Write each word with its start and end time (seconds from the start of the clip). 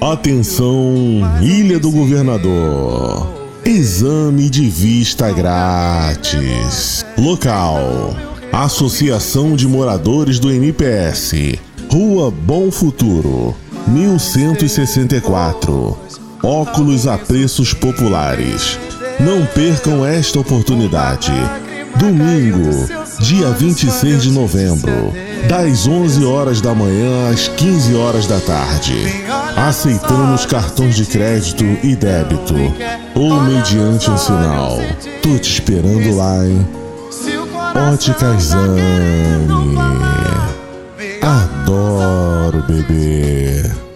Atenção, 0.00 1.20
Ilha 1.42 1.78
do 1.78 1.90
Governador. 1.90 3.28
Exame 3.62 4.48
de 4.48 4.66
vista 4.66 5.30
grátis. 5.30 7.04
Local: 7.18 8.16
Associação 8.50 9.54
de 9.54 9.68
Moradores 9.68 10.38
do 10.38 10.50
NPS. 10.50 11.34
Rua 11.92 12.30
Bom 12.30 12.70
Futuro, 12.70 13.54
1164. 13.88 15.98
Óculos 16.42 17.06
a 17.06 17.18
preços 17.18 17.74
populares. 17.74 18.78
Não 19.20 19.44
percam 19.44 20.06
esta 20.06 20.40
oportunidade. 20.40 21.34
Domingo, 21.98 22.86
dia 23.20 23.50
26 23.50 24.22
de 24.22 24.30
novembro, 24.30 25.12
das 25.46 25.86
11 25.86 26.24
horas 26.24 26.60
da 26.60 26.74
manhã 26.74 27.30
às 27.30 27.48
15 27.48 27.94
horas 27.94 28.26
da 28.26 28.40
tarde. 28.40 28.94
Aceitamos 29.56 30.46
cartões 30.46 30.96
de 30.96 31.04
crédito 31.04 31.64
e 31.82 31.94
débito 31.94 32.54
ou 33.14 33.40
mediante 33.42 34.10
um 34.10 34.16
sinal. 34.16 34.78
Tô 35.22 35.38
te 35.38 35.52
esperando 35.52 36.16
lá, 36.16 36.46
hein? 36.46 36.66
Óticas 37.92 38.42
Zane. 38.44 38.80
Adoro 41.22 42.64
beber. 42.66 43.89